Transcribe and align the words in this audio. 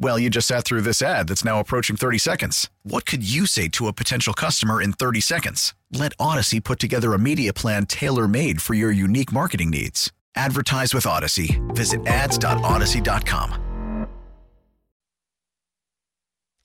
Well, 0.00 0.16
you 0.16 0.30
just 0.30 0.46
sat 0.46 0.64
through 0.64 0.82
this 0.82 1.02
ad 1.02 1.28
that's 1.28 1.44
now 1.44 1.58
approaching 1.58 1.96
30 1.96 2.18
seconds. 2.18 2.70
What 2.84 3.04
could 3.04 3.28
you 3.28 3.46
say 3.46 3.66
to 3.68 3.88
a 3.88 3.92
potential 3.92 4.32
customer 4.32 4.80
in 4.80 4.92
30 4.92 5.20
seconds? 5.20 5.74
Let 5.90 6.16
Audacy 6.18 6.62
put 6.62 6.78
together 6.78 7.14
a 7.14 7.18
media 7.18 7.52
plan 7.52 7.86
tailor 7.86 8.28
made 8.28 8.62
for 8.62 8.74
your 8.74 8.92
unique 8.92 9.32
marketing 9.32 9.70
needs. 9.70 10.12
Advertise 10.36 10.94
with 10.94 11.04
Audacy. 11.04 11.58
Visit 11.74 12.06
ads.audacy.com. 12.06 14.06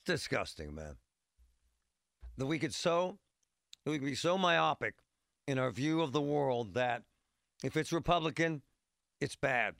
Disgusting, 0.06 0.76
man. 0.76 0.98
That 2.38 2.46
we 2.46 2.60
could 2.60 2.74
so 2.74 3.18
that 3.84 3.92
we 3.92 3.98
could 3.98 4.06
be 4.06 4.16
so 4.16 4.38
myopic 4.38 4.94
in 5.48 5.58
our 5.58 5.72
view 5.72 6.02
of 6.02 6.12
the 6.12 6.22
world 6.22 6.76
that 6.76 7.02
if 7.64 7.78
it's 7.78 7.92
Republican, 7.92 8.62
it's 9.20 9.36
bad. 9.36 9.74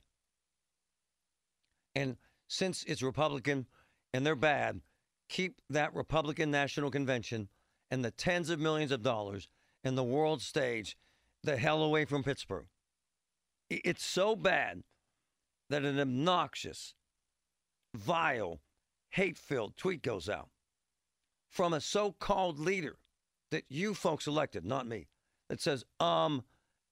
And 1.94 2.16
since 2.48 2.84
it's 2.84 3.02
Republican 3.02 3.66
and 4.12 4.24
they're 4.24 4.36
bad, 4.36 4.80
keep 5.28 5.60
that 5.70 5.94
Republican 5.94 6.50
National 6.50 6.90
Convention 6.90 7.48
and 7.90 8.04
the 8.04 8.10
tens 8.10 8.50
of 8.50 8.60
millions 8.60 8.92
of 8.92 9.02
dollars 9.02 9.48
and 9.82 9.96
the 9.96 10.04
world 10.04 10.42
stage 10.42 10.96
the 11.42 11.56
hell 11.56 11.82
away 11.82 12.04
from 12.04 12.22
Pittsburgh. 12.22 12.66
It's 13.70 14.04
so 14.04 14.36
bad 14.36 14.82
that 15.70 15.84
an 15.84 15.98
obnoxious, 15.98 16.94
vile, 17.94 18.60
hate 19.10 19.38
filled 19.38 19.76
tweet 19.76 20.02
goes 20.02 20.28
out 20.28 20.50
from 21.48 21.72
a 21.72 21.80
so 21.80 22.12
called 22.12 22.58
leader 22.58 22.96
that 23.50 23.64
you 23.68 23.94
folks 23.94 24.26
elected, 24.26 24.64
not 24.64 24.86
me, 24.86 25.06
that 25.48 25.60
says, 25.60 25.84
um, 26.00 26.44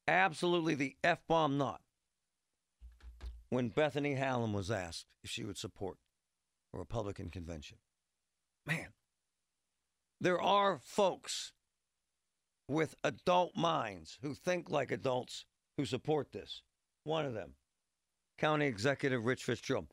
absolutely 0.09 0.75
the 0.75 0.97
F 1.03 1.21
bomb 1.27 1.59
not 1.59 1.82
when 3.53 3.69
Bethany 3.69 4.15
Hallam 4.15 4.55
was 4.55 4.71
asked 4.71 5.05
if 5.23 5.29
she 5.29 5.45
would 5.45 5.59
support 5.59 5.99
a 6.73 6.79
Republican 6.79 7.29
convention. 7.29 7.77
Man, 8.67 8.95
there 10.19 10.41
are 10.41 10.81
folks 10.83 11.53
with 12.67 12.95
adult 13.05 13.55
minds 13.55 14.17
who 14.23 14.33
think 14.33 14.71
like 14.71 14.91
adults 14.91 15.45
who 15.77 15.85
support 15.85 16.33
this. 16.33 16.63
One 17.05 17.27
of 17.27 17.35
them, 17.35 17.57
County 18.39 18.65
Executive 18.65 19.27
Rich 19.27 19.45
Fitzgerald. 19.45 19.89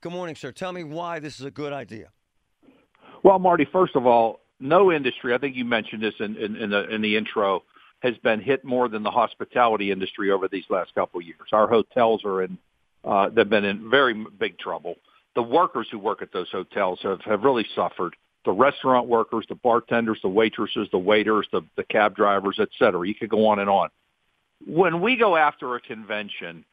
Good 0.00 0.12
morning, 0.12 0.34
sir. 0.34 0.50
Tell 0.50 0.72
me 0.72 0.82
why 0.82 1.18
this 1.18 1.38
is 1.38 1.44
a 1.44 1.50
good 1.50 1.74
idea. 1.74 2.08
Well, 3.22 3.38
Marty, 3.38 3.68
first 3.70 3.96
of 3.96 4.06
all, 4.06 4.40
no 4.60 4.90
industry, 4.90 5.34
I 5.34 5.38
think 5.38 5.56
you 5.56 5.66
mentioned 5.66 6.02
this 6.02 6.14
in, 6.20 6.36
in, 6.38 6.56
in, 6.56 6.70
the, 6.70 6.88
in 6.88 7.02
the 7.02 7.18
intro, 7.18 7.64
has 8.00 8.16
been 8.22 8.40
hit 8.40 8.64
more 8.64 8.88
than 8.88 9.02
the 9.02 9.10
hospitality 9.10 9.90
industry 9.90 10.30
over 10.30 10.48
these 10.48 10.64
last 10.70 10.94
couple 10.94 11.20
of 11.20 11.26
years. 11.26 11.48
Our 11.52 11.68
hotels 11.68 12.24
are 12.24 12.42
in 12.42 12.56
uh, 13.04 13.28
they've 13.28 13.48
been 13.48 13.64
in 13.64 13.90
very 13.90 14.14
big 14.38 14.58
trouble. 14.58 14.96
The 15.34 15.42
workers 15.42 15.88
who 15.90 15.98
work 15.98 16.22
at 16.22 16.32
those 16.32 16.50
hotels 16.50 17.00
have, 17.02 17.20
have 17.22 17.42
really 17.42 17.66
suffered. 17.74 18.16
The 18.44 18.52
restaurant 18.52 19.08
workers, 19.08 19.46
the 19.48 19.54
bartenders, 19.56 20.18
the 20.22 20.28
waitresses, 20.28 20.88
the 20.92 20.98
waiters, 20.98 21.46
the, 21.50 21.62
the 21.76 21.84
cab 21.84 22.14
drivers, 22.14 22.56
et 22.60 22.68
cetera. 22.78 23.06
You 23.06 23.14
could 23.14 23.30
go 23.30 23.46
on 23.46 23.58
and 23.58 23.70
on. 23.70 23.88
When 24.66 25.00
we 25.00 25.16
go 25.16 25.36
after 25.36 25.74
a 25.74 25.80
convention, 25.80 26.64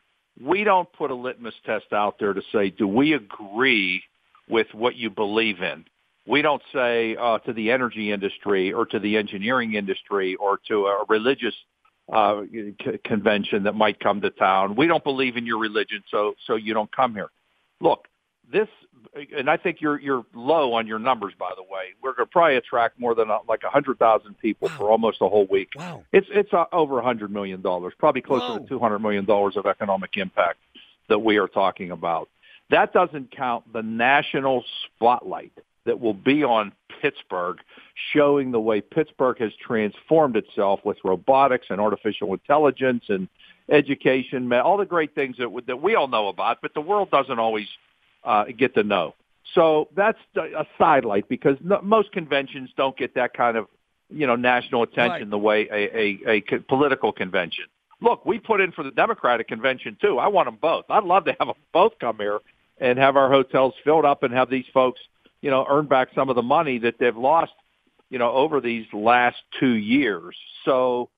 we 0.42 0.64
don't 0.64 0.92
put 0.94 1.12
a 1.12 1.16
litmus 1.16 1.54
test 1.66 1.92
out 1.94 2.18
there 2.20 2.34
to 2.34 2.42
say, 2.52 2.70
do 2.70 2.88
we 2.88 3.14
agree 3.14 4.04
with 4.50 4.68
what 4.74 4.96
you 4.96 5.10
believe 5.10 5.62
in? 5.62 5.86
We 6.28 6.42
don't 6.42 6.62
say 6.72 7.16
uh, 7.16 7.40
to 7.40 7.54
the 7.54 7.72
energy 7.72 8.12
industry 8.12 8.72
or 8.72 8.86
to 8.88 9.00
the 9.00 9.18
engineering 9.18 9.74
industry 9.74 10.36
or 10.36 10.60
to 10.68 10.86
a 10.86 11.04
religious 11.10 11.56
uh, 12.12 12.44
c- 12.52 13.00
convention 13.06 13.64
that 13.64 13.74
might 13.74 14.00
come 14.00 14.22
to 14.22 14.30
town. 14.30 14.76
We 14.76 14.88
don't 14.88 15.04
believe 15.04 15.38
in 15.38 15.46
your 15.46 15.60
religion, 15.60 16.04
so 16.12 16.34
so 16.46 16.56
you 16.56 16.74
don't 16.74 16.94
come 16.94 17.14
here. 17.14 17.30
Look, 17.80 18.08
this, 18.52 18.68
and 19.36 19.50
I 19.50 19.58
think 19.58 19.82
you're 19.82 20.00
you're 20.00 20.26
low 20.34 20.74
on 20.74 20.88
your 20.88 21.00
numbers, 21.00 21.34
by 21.40 21.52
the 21.56 21.64
way. 21.64 21.94
We're 22.04 22.14
going 22.14 22.28
to 22.28 22.32
probably 22.32 22.58
attract 22.58 23.00
more 23.00 23.16
than 23.16 23.32
uh, 23.32 23.40
like 23.48 23.62
a 23.64 23.70
hundred 23.70 23.98
thousand 23.98 24.38
people 24.40 24.68
wow. 24.68 24.78
for 24.78 24.92
almost 24.92 25.18
a 25.22 25.30
whole 25.30 25.48
week. 25.50 25.70
Wow, 25.76 26.04
it's 26.12 26.28
it's 26.32 26.54
uh, 26.54 26.66
over 26.74 27.00
a 27.00 27.04
hundred 27.04 27.32
million 27.32 27.62
dollars, 27.62 27.94
probably 27.98 28.22
closer 28.22 28.46
Whoa. 28.46 28.60
to 28.60 28.68
two 28.68 28.80
hundred 28.80 29.00
million 29.00 29.26
dollars 29.26 29.56
of 29.56 29.66
economic 29.66 30.18
impact 30.18 30.60
that 31.08 31.20
we 31.20 31.38
are 31.38 31.48
talking 31.48 31.92
about. 31.92 32.30
That 32.70 32.94
doesn't 32.94 33.36
count 33.36 33.72
the 33.72 33.82
national 33.82 34.64
spotlight 34.86 35.52
that 35.86 36.00
will 36.00 36.14
be 36.14 36.44
on 36.44 36.74
Pittsburgh, 37.02 37.58
showing 38.14 38.52
the 38.52 38.60
way 38.60 38.82
Pittsburgh 38.82 39.40
has 39.40 39.52
transformed 39.56 40.36
itself 40.36 40.80
with 40.84 40.98
robotics 41.04 41.68
and 41.70 41.82
artificial 41.82 42.34
intelligence 42.34 43.06
and 43.10 43.28
education, 43.70 44.52
all 44.54 44.78
the 44.78 44.86
great 44.86 45.16
things 45.16 45.38
that 45.38 45.50
that 45.68 45.82
we 45.82 45.96
all 45.96 46.08
know 46.08 46.28
about, 46.28 46.60
but 46.62 46.74
the 46.74 46.82
world 46.82 47.10
doesn't 47.10 47.40
always 47.40 47.68
uh, 48.24 48.46
get 48.56 48.76
to 48.76 48.84
know. 48.84 49.16
So 49.56 49.90
that's 49.96 50.20
a 50.38 50.66
sidelight 50.78 51.28
because 51.28 51.58
no, 51.62 51.82
most 51.82 52.12
conventions 52.12 52.70
don't 52.78 52.96
get 52.96 53.16
that 53.16 53.34
kind 53.34 53.58
of 53.58 53.68
you 54.10 54.28
know 54.28 54.36
national 54.36 54.84
attention 54.84 55.22
right. 55.24 55.30
the 55.30 55.38
way 55.38 55.68
a, 55.72 56.30
a, 56.30 56.42
a 56.54 56.60
political 56.68 57.12
convention. 57.12 57.66
Look, 58.02 58.26
we 58.26 58.40
put 58.40 58.62
in 58.62 58.72
for 58.72 58.84
the 58.84 58.92
Democratic 58.92 59.48
convention 59.48 59.98
too. 60.00 60.20
I 60.20 60.28
want 60.28 60.48
them 60.48 60.58
both. 60.62 60.86
I'd 60.90 61.04
love 61.04 61.26
to 61.26 61.36
have 61.40 61.48
them 61.48 61.58
both 61.74 61.94
come 62.00 62.18
here 62.18 62.40
and 62.80 62.98
have 62.98 63.16
our 63.16 63.30
hotels 63.30 63.74
filled 63.84 64.06
up 64.06 64.24
and 64.24 64.34
have 64.34 64.50
these 64.50 64.66
folks 64.74 65.00
you 65.42 65.50
know, 65.50 65.66
earn 65.70 65.88
back 65.88 66.10
some 66.16 66.30
of 66.30 66.36
the 66.36 66.42
money 66.42 66.80
that 66.80 66.96
they've 67.00 67.16
lost, 67.16 67.52
you 68.10 68.20
know, 68.20 68.32
over 68.32 68.62
these 68.62 68.86
last 68.94 69.38
two 69.60 69.74
years. 69.74 70.36
So, 70.66 71.10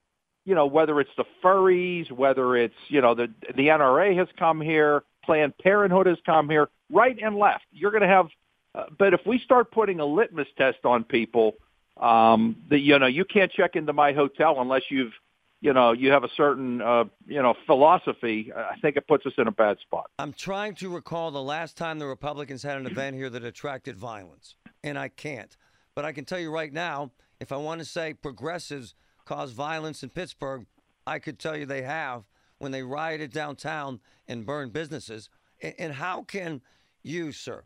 you 0.46 0.56
know, 0.56 0.66
whether 0.66 1.00
it's 1.00 1.12
the 1.18 1.26
furries, 1.44 2.12
whether 2.12 2.56
it's, 2.58 2.76
you 2.88 3.02
know, 3.02 3.16
the 3.16 3.28
the 3.56 3.68
NRA 3.68 4.18
has 4.18 4.28
come 4.38 4.62
here, 4.62 5.04
Planned 5.24 5.58
Parenthood 5.58 6.08
has 6.08 6.18
come 6.26 6.50
here, 6.50 6.70
right 6.92 7.18
and 7.22 7.38
left. 7.38 7.66
You're 7.72 7.92
going 7.92 8.02
to 8.02 8.08
have, 8.08 8.28
uh, 8.76 8.86
but 8.98 9.14
if 9.14 9.22
we 9.26 9.40
start 9.40 9.72
putting 9.72 10.00
a 10.00 10.06
litmus 10.06 10.48
test 10.58 10.80
on 10.86 11.04
people, 11.04 11.54
um, 11.98 12.58
that 12.70 12.80
you 12.80 12.98
know, 13.00 13.08
you 13.08 13.26
can't 13.26 13.52
check 13.52 13.76
into 13.76 13.94
my 13.94 14.14
hotel 14.14 14.56
unless 14.60 14.84
you've 14.90 15.14
you 15.64 15.72
know, 15.72 15.94
you 15.94 16.12
have 16.12 16.26
a 16.26 16.30
certain, 16.36 16.82
uh, 16.82 17.06
you 17.26 17.42
know, 17.42 17.54
philosophy, 17.66 18.52
I 18.54 18.78
think 18.82 18.98
it 18.98 19.08
puts 19.08 19.26
us 19.26 19.32
in 19.38 19.48
a 19.48 19.52
bad 19.52 19.80
spot. 19.80 20.12
I'm 20.20 20.34
trying 20.34 20.76
to 20.76 20.94
recall 20.94 21.32
the 21.32 21.42
last 21.42 21.78
time 21.78 22.00
the 22.00 22.06
Republicans 22.06 22.64
had 22.64 22.78
an 22.78 22.86
event 22.86 23.16
here 23.16 23.30
that 23.30 23.46
attracted 23.46 23.96
violence, 23.96 24.56
and 24.84 25.00
I 25.00 25.08
can't. 25.08 25.56
But 25.96 26.04
I 26.04 26.12
can 26.12 26.26
tell 26.26 26.38
you 26.38 26.52
right 26.52 26.74
now, 26.74 27.12
if 27.40 27.54
I 27.54 27.56
want 27.56 27.80
to 27.80 27.86
say 27.86 28.14
progressives 28.14 28.94
cause 29.24 29.54
violence 29.54 30.04
in 30.04 30.10
Pittsburgh, 30.10 30.66
I 31.08 31.18
could 31.20 31.40
tell 31.40 31.56
you 31.56 31.66
they 31.66 31.84
have 31.84 32.26
when 32.58 32.74
they 32.74 32.84
rioted 32.84 33.32
downtown 33.32 34.02
and 34.28 34.46
burned 34.46 34.74
businesses. 34.74 35.30
And 35.62 35.94
how 35.94 36.24
can 36.24 36.62
you, 37.04 37.32
sir, 37.32 37.64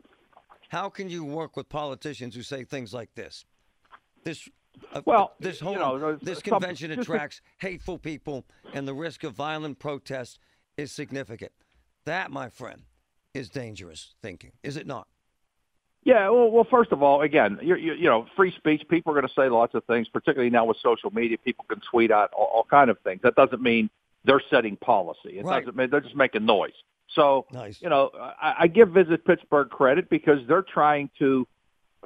how 0.68 0.88
can 0.88 1.10
you 1.10 1.24
work 1.24 1.56
with 1.56 1.68
politicians 1.68 2.36
who 2.36 2.42
say 2.42 2.62
things 2.62 2.94
like 2.94 3.12
this? 3.16 3.44
This 4.22 4.48
well, 5.04 5.34
this 5.40 5.60
whole 5.60 5.72
you 5.72 5.78
know, 5.78 6.18
this 6.20 6.42
convention 6.42 6.90
attracts 6.90 7.40
hateful 7.58 7.98
people, 7.98 8.44
and 8.74 8.86
the 8.86 8.94
risk 8.94 9.24
of 9.24 9.34
violent 9.34 9.78
protest 9.78 10.38
is 10.76 10.92
significant. 10.92 11.52
That, 12.04 12.30
my 12.30 12.48
friend, 12.48 12.82
is 13.34 13.50
dangerous 13.50 14.14
thinking, 14.22 14.52
is 14.62 14.76
it 14.76 14.86
not? 14.86 15.08
Yeah, 16.04 16.30
well, 16.30 16.50
well, 16.50 16.66
first 16.70 16.92
of 16.92 17.02
all, 17.02 17.20
again, 17.20 17.58
you 17.60 17.76
you 17.76 18.08
know, 18.08 18.26
free 18.36 18.52
speech. 18.56 18.82
People 18.88 19.12
are 19.12 19.14
going 19.14 19.28
to 19.28 19.34
say 19.34 19.48
lots 19.48 19.74
of 19.74 19.84
things, 19.84 20.08
particularly 20.08 20.48
now 20.48 20.64
with 20.64 20.78
social 20.82 21.10
media. 21.10 21.36
People 21.38 21.66
can 21.68 21.80
tweet 21.90 22.10
out 22.10 22.32
all, 22.32 22.50
all 22.54 22.64
kind 22.64 22.88
of 22.88 22.98
things. 23.00 23.20
That 23.22 23.34
doesn't 23.34 23.60
mean 23.60 23.90
they're 24.24 24.42
setting 24.48 24.76
policy. 24.76 25.38
It 25.38 25.44
right. 25.44 25.60
doesn't 25.60 25.76
mean 25.76 25.90
they're 25.90 26.00
just 26.00 26.16
making 26.16 26.46
noise. 26.46 26.72
So, 27.14 27.46
nice. 27.52 27.82
you 27.82 27.88
know, 27.88 28.10
I, 28.16 28.54
I 28.60 28.66
give 28.68 28.90
Visit 28.90 29.24
Pittsburgh 29.24 29.70
credit 29.70 30.08
because 30.08 30.38
they're 30.46 30.62
trying 30.62 31.10
to 31.18 31.46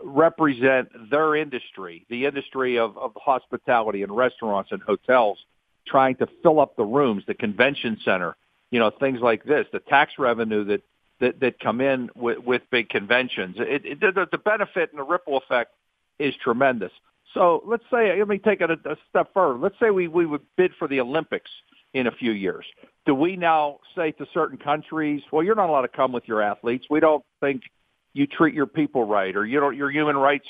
represent 0.04 0.88
their 1.10 1.36
industry, 1.36 2.06
the 2.08 2.26
industry 2.26 2.78
of, 2.78 2.96
of 2.98 3.12
hospitality 3.16 4.02
and 4.02 4.14
restaurants 4.14 4.72
and 4.72 4.82
hotels, 4.82 5.38
trying 5.86 6.16
to 6.16 6.26
fill 6.42 6.60
up 6.60 6.76
the 6.76 6.84
rooms, 6.84 7.24
the 7.26 7.34
convention 7.34 7.98
center, 8.04 8.36
you 8.70 8.78
know, 8.78 8.90
things 8.90 9.20
like 9.20 9.44
this, 9.44 9.66
the 9.72 9.80
tax 9.80 10.12
revenue 10.18 10.64
that 10.64 10.82
that 11.20 11.40
that 11.40 11.60
come 11.60 11.80
in 11.80 12.10
with, 12.16 12.38
with 12.38 12.62
big 12.70 12.88
conventions. 12.88 13.56
It, 13.58 13.84
it, 13.84 14.00
the, 14.00 14.26
the 14.30 14.38
benefit 14.38 14.90
and 14.90 14.98
the 14.98 15.04
ripple 15.04 15.36
effect 15.36 15.72
is 16.18 16.34
tremendous. 16.42 16.92
So 17.34 17.62
let's 17.66 17.84
say, 17.90 18.18
let 18.18 18.28
me 18.28 18.38
take 18.38 18.60
it 18.60 18.70
a, 18.70 18.78
a 18.90 18.96
step 19.08 19.32
further. 19.32 19.58
Let's 19.58 19.78
say 19.80 19.90
we, 19.90 20.08
we 20.08 20.26
would 20.26 20.42
bid 20.56 20.72
for 20.78 20.88
the 20.88 21.00
Olympics 21.00 21.50
in 21.94 22.06
a 22.06 22.10
few 22.10 22.32
years. 22.32 22.64
Do 23.06 23.14
we 23.14 23.36
now 23.36 23.78
say 23.96 24.12
to 24.12 24.26
certain 24.32 24.58
countries, 24.58 25.22
well, 25.30 25.42
you're 25.42 25.54
not 25.54 25.68
allowed 25.68 25.82
to 25.82 25.88
come 25.88 26.12
with 26.12 26.26
your 26.26 26.42
athletes. 26.42 26.86
We 26.90 27.00
don't 27.00 27.24
think 27.40 27.62
you 28.12 28.26
treat 28.26 28.54
your 28.54 28.66
people 28.66 29.04
right 29.04 29.34
or 29.34 29.44
you 29.44 29.60
don't, 29.60 29.76
your 29.76 29.90
human 29.90 30.16
rights 30.16 30.46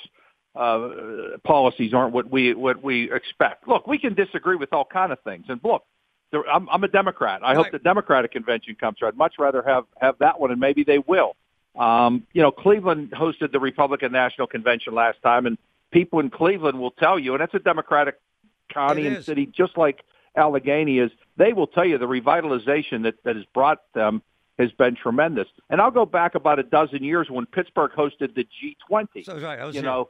uh, 0.54 0.88
policies 1.44 1.94
aren't 1.94 2.12
what 2.12 2.30
we, 2.30 2.54
what 2.54 2.82
we 2.82 3.10
expect. 3.12 3.66
Look, 3.66 3.86
we 3.86 3.98
can 3.98 4.14
disagree 4.14 4.56
with 4.56 4.72
all 4.72 4.84
kind 4.84 5.12
of 5.12 5.20
things. 5.20 5.46
And 5.48 5.60
look, 5.64 5.84
there, 6.30 6.42
I'm, 6.48 6.68
I'm 6.68 6.84
a 6.84 6.88
Democrat. 6.88 7.40
I 7.42 7.48
right. 7.48 7.56
hope 7.56 7.72
the 7.72 7.78
Democratic 7.78 8.32
convention 8.32 8.74
comes 8.74 8.98
through. 8.98 9.08
I'd 9.08 9.16
much 9.16 9.34
rather 9.38 9.62
have, 9.62 9.84
have 10.00 10.16
that 10.18 10.40
one 10.40 10.50
and 10.50 10.60
maybe 10.60 10.84
they 10.84 10.98
will. 10.98 11.36
Um, 11.78 12.26
you 12.32 12.42
know, 12.42 12.50
Cleveland 12.50 13.12
hosted 13.12 13.52
the 13.52 13.60
Republican 13.60 14.12
National 14.12 14.46
Convention 14.46 14.94
last 14.94 15.22
time 15.22 15.46
and 15.46 15.56
people 15.90 16.20
in 16.20 16.30
Cleveland 16.30 16.78
will 16.78 16.90
tell 16.90 17.18
you, 17.18 17.34
and 17.34 17.40
that's 17.40 17.54
a 17.54 17.58
Democratic 17.58 18.20
county 18.72 19.06
and 19.06 19.24
city, 19.24 19.46
just 19.46 19.76
like 19.76 20.02
Allegheny 20.36 20.98
is. 20.98 21.10
They 21.36 21.52
will 21.52 21.66
tell 21.66 21.84
you 21.84 21.98
the 21.98 22.08
revitalization 22.08 23.04
that, 23.04 23.22
that 23.24 23.36
has 23.36 23.44
brought 23.54 23.80
them 23.94 24.22
has 24.62 24.72
been 24.72 24.96
tremendous. 24.96 25.48
And 25.70 25.80
I'll 25.80 25.90
go 25.90 26.06
back 26.06 26.34
about 26.34 26.58
a 26.58 26.62
dozen 26.62 27.02
years 27.04 27.28
when 27.30 27.46
Pittsburgh 27.46 27.92
hosted 27.92 28.34
the 28.34 28.44
G20. 28.44 29.24
So, 29.24 29.38
right, 29.38 29.58
you 29.66 29.72
here. 29.72 29.82
know, 29.82 30.08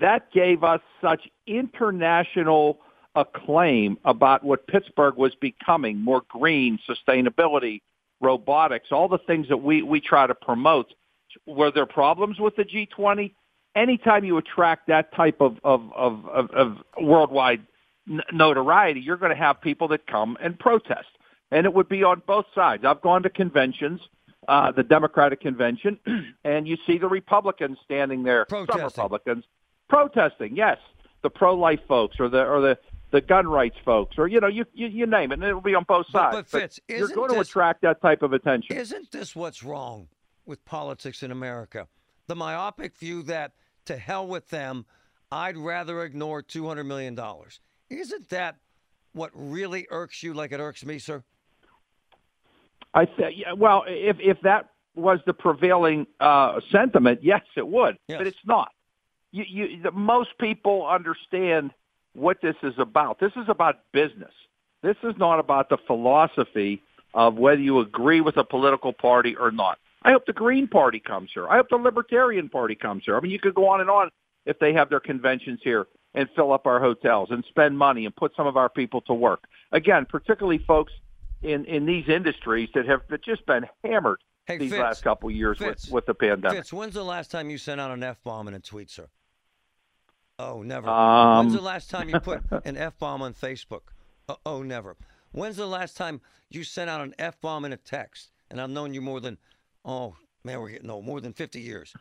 that 0.00 0.32
gave 0.32 0.64
us 0.64 0.80
such 1.00 1.28
international 1.46 2.78
acclaim 3.14 3.98
about 4.04 4.44
what 4.44 4.66
Pittsburgh 4.66 5.16
was 5.16 5.34
becoming, 5.34 6.00
more 6.00 6.22
green, 6.28 6.78
sustainability, 6.88 7.82
robotics, 8.20 8.88
all 8.92 9.08
the 9.08 9.18
things 9.18 9.48
that 9.48 9.58
we, 9.58 9.82
we 9.82 10.00
try 10.00 10.26
to 10.26 10.34
promote. 10.34 10.94
Were 11.46 11.70
there 11.70 11.86
problems 11.86 12.38
with 12.38 12.56
the 12.56 12.64
G20? 12.64 13.32
anytime 13.74 14.24
you 14.24 14.36
attract 14.36 14.88
that 14.88 15.12
type 15.14 15.40
of 15.40 15.58
of 15.64 15.92
of, 15.94 16.26
of, 16.26 16.50
of 16.50 16.78
worldwide 17.00 17.62
notoriety, 18.32 19.00
you're 19.00 19.16
going 19.16 19.30
to 19.30 19.36
have 19.36 19.60
people 19.60 19.88
that 19.88 20.06
come 20.06 20.36
and 20.40 20.58
protest, 20.58 21.08
and 21.50 21.66
it 21.66 21.74
would 21.74 21.88
be 21.88 22.02
on 22.02 22.22
both 22.26 22.46
sides. 22.54 22.84
I've 22.84 23.00
gone 23.00 23.22
to 23.22 23.30
conventions. 23.30 24.00
Uh, 24.48 24.72
the 24.72 24.82
Democratic 24.82 25.40
convention, 25.40 25.98
and 26.44 26.66
you 26.66 26.76
see 26.86 26.98
the 26.98 27.06
Republicans 27.06 27.76
standing 27.84 28.22
there, 28.22 28.46
protesting. 28.46 28.80
some 28.80 28.90
Republicans 28.90 29.44
protesting. 29.88 30.56
Yes, 30.56 30.78
the 31.22 31.30
pro-life 31.30 31.80
folks 31.86 32.16
or 32.18 32.28
the 32.28 32.42
or 32.44 32.60
the 32.60 32.78
the 33.12 33.20
gun 33.20 33.46
rights 33.46 33.76
folks, 33.84 34.16
or 34.18 34.28
you 34.28 34.40
know, 34.40 34.48
you 34.48 34.64
you, 34.72 34.86
you 34.86 35.06
name 35.06 35.30
it, 35.30 35.34
and 35.34 35.44
it'll 35.44 35.60
be 35.60 35.74
on 35.74 35.84
both 35.86 36.06
sides. 36.10 36.36
But, 36.36 36.50
but 36.50 36.60
Fitz, 36.60 36.80
you're 36.88 37.08
going 37.08 37.28
this, 37.28 37.36
to 37.36 37.40
attract 37.40 37.82
that 37.82 38.00
type 38.00 38.22
of 38.22 38.32
attention. 38.32 38.76
Isn't 38.76 39.12
this 39.12 39.36
what's 39.36 39.62
wrong 39.62 40.08
with 40.46 40.64
politics 40.64 41.22
in 41.22 41.30
America? 41.30 41.86
The 42.26 42.36
myopic 42.36 42.96
view 42.96 43.22
that 43.24 43.52
to 43.86 43.96
hell 43.96 44.26
with 44.26 44.48
them. 44.48 44.86
I'd 45.32 45.56
rather 45.56 46.02
ignore 46.02 46.42
$200 46.42 46.84
million. 46.86 47.18
Isn't 47.88 48.28
that 48.30 48.56
what 49.12 49.30
really 49.32 49.86
irks 49.90 50.22
you 50.22 50.34
like 50.34 50.52
it 50.52 50.60
irks 50.60 50.84
me, 50.84 50.98
sir? 50.98 51.22
I 52.94 53.06
say, 53.18 53.34
yeah, 53.36 53.52
well, 53.52 53.84
if, 53.86 54.16
if 54.20 54.40
that 54.42 54.70
was 54.94 55.20
the 55.26 55.32
prevailing 55.32 56.06
uh, 56.18 56.60
sentiment, 56.72 57.20
yes, 57.22 57.42
it 57.56 57.66
would, 57.66 57.96
yes. 58.08 58.18
but 58.18 58.26
it's 58.26 58.44
not. 58.44 58.72
You, 59.32 59.44
you, 59.48 59.82
the, 59.82 59.92
most 59.92 60.30
people 60.38 60.86
understand 60.86 61.70
what 62.14 62.38
this 62.42 62.56
is 62.62 62.74
about. 62.78 63.20
This 63.20 63.32
is 63.36 63.48
about 63.48 63.76
business. 63.92 64.32
This 64.82 64.96
is 65.04 65.14
not 65.18 65.38
about 65.38 65.68
the 65.68 65.78
philosophy 65.86 66.82
of 67.14 67.36
whether 67.36 67.60
you 67.60 67.80
agree 67.80 68.20
with 68.20 68.36
a 68.36 68.44
political 68.44 68.92
party 68.92 69.36
or 69.36 69.50
not. 69.50 69.78
I 70.02 70.12
hope 70.12 70.26
the 70.26 70.32
Green 70.32 70.66
Party 70.66 70.98
comes 70.98 71.30
here. 71.32 71.48
I 71.48 71.56
hope 71.56 71.68
the 71.68 71.76
Libertarian 71.76 72.48
Party 72.48 72.74
comes 72.74 73.04
here. 73.04 73.16
I 73.16 73.20
mean, 73.20 73.30
you 73.30 73.38
could 73.38 73.54
go 73.54 73.68
on 73.68 73.80
and 73.80 73.90
on 73.90 74.10
if 74.46 74.58
they 74.58 74.72
have 74.72 74.88
their 74.88 75.00
conventions 75.00 75.60
here 75.62 75.86
and 76.14 76.28
fill 76.34 76.52
up 76.52 76.66
our 76.66 76.80
hotels 76.80 77.28
and 77.30 77.44
spend 77.48 77.76
money 77.76 78.06
and 78.06 78.16
put 78.16 78.34
some 78.36 78.46
of 78.46 78.56
our 78.56 78.68
people 78.68 79.02
to 79.02 79.14
work. 79.14 79.44
Again, 79.72 80.06
particularly 80.06 80.58
folks 80.58 80.92
in, 81.42 81.64
in 81.64 81.86
these 81.86 82.08
industries 82.08 82.68
that 82.74 82.86
have 82.86 83.02
just 83.22 83.44
been 83.46 83.66
hammered 83.84 84.20
hey, 84.46 84.58
these 84.58 84.70
Fitz, 84.70 84.82
last 84.82 85.02
couple 85.02 85.28
of 85.28 85.34
years 85.34 85.58
Fitz, 85.58 85.86
with, 85.86 85.92
with 85.92 86.06
the 86.06 86.14
pandemic. 86.14 86.58
Fitz, 86.58 86.72
when's 86.72 86.94
the 86.94 87.04
last 87.04 87.30
time 87.30 87.50
you 87.50 87.58
sent 87.58 87.80
out 87.80 87.90
an 87.90 88.02
F 88.02 88.22
bomb 88.22 88.48
in 88.48 88.54
a 88.54 88.60
tweet, 88.60 88.90
sir? 88.90 89.08
Oh, 90.38 90.62
never. 90.62 90.88
Um, 90.88 91.46
when's 91.46 91.54
the 91.54 91.62
last 91.62 91.90
time 91.90 92.08
you 92.08 92.18
put 92.20 92.42
an 92.64 92.76
F 92.76 92.98
bomb 92.98 93.22
on 93.22 93.34
Facebook? 93.34 93.82
Oh, 94.28 94.36
oh, 94.46 94.62
never. 94.62 94.96
When's 95.32 95.56
the 95.56 95.66
last 95.66 95.96
time 95.96 96.20
you 96.48 96.64
sent 96.64 96.90
out 96.90 97.00
an 97.00 97.14
F 97.18 97.40
bomb 97.40 97.64
in 97.64 97.72
a 97.72 97.76
text? 97.76 98.30
And 98.50 98.60
I've 98.60 98.70
known 98.70 98.94
you 98.94 99.00
more 99.00 99.20
than 99.20 99.38
Oh 99.84 100.16
man, 100.44 100.60
we're 100.60 100.70
getting 100.70 100.90
old. 100.90 101.04
More 101.04 101.20
than 101.20 101.32
fifty 101.32 101.60
years. 101.60 101.94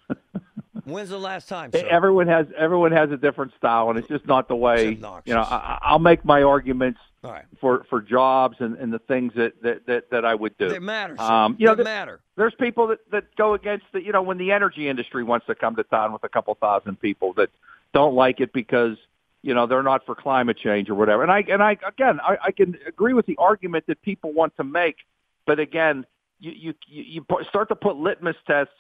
When's 0.90 1.10
the 1.10 1.20
last 1.20 1.48
time? 1.48 1.72
Sir? 1.72 1.88
Everyone 1.90 2.28
has 2.28 2.48
everyone 2.58 2.92
has 2.92 3.12
a 3.12 3.18
different 3.18 3.54
style, 3.58 3.90
and 3.90 4.00
it's 4.00 4.08
just 4.08 4.26
not 4.26 4.48
the 4.48 4.56
way. 4.56 4.90
You 5.26 5.34
know, 5.34 5.42
I, 5.42 5.80
I'll 5.82 6.00
make 6.00 6.24
my 6.26 6.44
arguments 6.44 7.00
right. 7.24 7.46
for 7.60 7.86
for 7.90 8.02
jobs 8.02 8.58
and, 8.60 8.76
and 8.78 8.92
the 8.92 9.00
things 9.00 9.34
that, 9.36 9.62
that, 9.62 9.86
that, 9.88 10.10
that 10.12 10.26
I 10.26 10.36
would 10.36 10.58
do. 10.58 10.70
They 10.70 10.80
matter. 10.80 11.20
Um, 11.20 11.56
you 11.60 11.68
know, 11.68 11.76
they 11.76 11.84
the, 11.84 11.90
matter. 11.90 12.20
There's 12.36 12.56
people 12.60 12.88
that, 12.88 13.00
that 13.12 13.36
go 13.36 13.54
against 13.54 13.86
the. 13.94 14.04
You 14.04 14.12
know, 14.12 14.22
when 14.22 14.38
the 14.38 14.52
energy 14.52 14.88
industry 14.88 15.24
wants 15.24 15.46
to 15.48 15.56
come 15.56 15.76
to 15.76 15.84
town 15.84 16.14
with 16.14 16.24
a 16.24 16.30
couple 16.30 16.56
thousand 16.56 17.00
people 17.00 17.34
that 17.34 17.50
don't 17.94 18.16
like 18.16 18.40
it 18.40 18.54
because 18.54 18.98
you 19.42 19.54
know 19.54 19.68
they're 19.68 19.84
not 19.84 20.06
for 20.06 20.16
climate 20.16 20.58
change 20.58 20.90
or 20.90 20.96
whatever. 20.96 21.24
And 21.24 21.32
I 21.32 21.44
and 21.48 21.64
I 21.64 21.78
again 21.88 22.20
I, 22.22 22.38
I 22.46 22.52
can 22.52 22.78
agree 22.88 23.14
with 23.14 23.26
the 23.26 23.38
argument 23.38 23.86
that 23.88 24.02
people 24.02 24.34
want 24.34 24.56
to 24.58 24.64
make, 24.64 24.98
but 25.46 25.60
again 25.60 26.06
you, 26.40 26.74
you 26.88 27.26
you 27.26 27.26
start 27.50 27.70
to 27.70 27.76
put 27.76 27.98
litmus 27.98 28.36
tests 28.48 28.74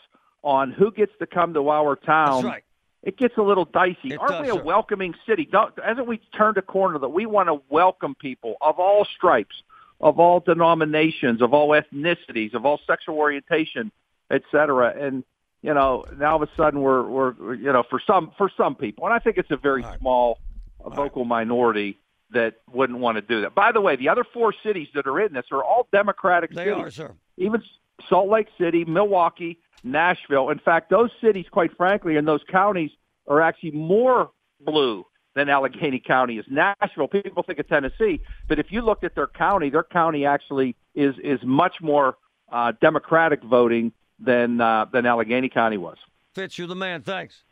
on 0.43 0.71
who 0.71 0.91
gets 0.91 1.11
to 1.19 1.27
come 1.27 1.53
to 1.53 1.69
our 1.69 1.95
town. 1.95 2.45
Right. 2.45 2.63
It 3.01 3.17
gets 3.17 3.37
a 3.37 3.41
little 3.41 3.65
dicey. 3.65 4.13
It 4.13 4.19
Aren't 4.19 4.31
does, 4.31 4.41
we 4.41 4.49
a 4.49 4.53
sir. 4.55 4.63
welcoming 4.63 5.15
city? 5.25 5.47
Don't, 5.49 5.73
hasn't 5.83 6.07
we 6.07 6.17
turned 6.35 6.57
a 6.57 6.61
corner 6.61 6.99
that 6.99 7.09
we 7.09 7.25
want 7.25 7.47
to 7.47 7.61
welcome 7.69 8.13
people 8.15 8.57
of 8.61 8.77
all 8.77 9.05
stripes, 9.05 9.63
of 10.01 10.19
all 10.19 10.41
denominations, 10.41 11.41
of 11.41 11.53
all 11.53 11.69
ethnicities, 11.69 12.53
of 12.53 12.65
all 12.65 12.79
sexual 12.85 13.15
orientation, 13.15 13.91
et 14.29 14.43
cetera? 14.51 14.93
And 14.99 15.23
you 15.61 15.73
know, 15.73 16.05
now 16.17 16.31
all 16.31 16.43
of 16.43 16.49
a 16.49 16.51
sudden 16.55 16.81
we're 16.81 17.03
we're 17.03 17.53
you 17.55 17.71
know 17.71 17.83
for 17.89 18.01
some 18.05 18.31
for 18.37 18.51
some 18.55 18.75
people, 18.75 19.05
and 19.05 19.13
I 19.13 19.19
think 19.19 19.37
it's 19.37 19.51
a 19.51 19.57
very 19.57 19.81
right. 19.81 19.99
small 19.99 20.39
vocal 20.83 21.23
right. 21.23 21.29
minority 21.29 21.97
that 22.31 22.55
wouldn't 22.71 22.99
want 22.99 23.15
to 23.15 23.21
do 23.21 23.41
that. 23.41 23.55
By 23.55 23.71
the 23.71 23.81
way, 23.81 23.95
the 23.95 24.09
other 24.09 24.23
four 24.23 24.53
cities 24.63 24.87
that 24.93 25.07
are 25.07 25.19
in 25.19 25.33
this 25.33 25.45
are 25.51 25.63
all 25.63 25.87
Democratic 25.91 26.51
they 26.51 26.65
cities. 26.65 26.83
are, 26.83 26.91
sir. 26.91 27.15
Even 27.37 27.63
Salt 28.07 28.29
Lake 28.29 28.47
City, 28.59 28.85
Milwaukee, 28.85 29.59
Nashville. 29.83 30.49
In 30.49 30.59
fact, 30.59 30.89
those 30.89 31.09
cities, 31.21 31.45
quite 31.51 31.75
frankly, 31.75 32.17
and 32.17 32.27
those 32.27 32.41
counties 32.49 32.91
are 33.27 33.41
actually 33.41 33.71
more 33.71 34.31
blue 34.61 35.05
than 35.35 35.49
Allegheny 35.49 35.99
County 35.99 36.37
is. 36.37 36.45
Nashville, 36.49 37.07
people 37.07 37.43
think 37.43 37.59
of 37.59 37.67
Tennessee, 37.67 38.21
but 38.47 38.59
if 38.59 38.71
you 38.71 38.81
looked 38.81 39.03
at 39.03 39.15
their 39.15 39.27
county, 39.27 39.69
their 39.69 39.83
county 39.83 40.25
actually 40.25 40.75
is 40.95 41.15
is 41.23 41.39
much 41.43 41.75
more 41.81 42.17
uh, 42.51 42.73
Democratic 42.81 43.43
voting 43.43 43.91
than 44.19 44.59
uh, 44.59 44.85
than 44.91 45.05
Allegheny 45.05 45.49
County 45.49 45.77
was. 45.77 45.97
Fitz, 46.33 46.57
you're 46.57 46.67
the 46.67 46.75
man. 46.75 47.01
Thanks. 47.01 47.43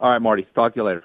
All 0.00 0.10
right, 0.10 0.22
Marty. 0.22 0.46
Talk 0.54 0.74
to 0.74 0.80
you 0.80 0.84
later. 0.84 1.04